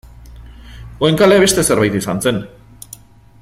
[1.03, 2.41] Goenkale beste zerbait izan zen.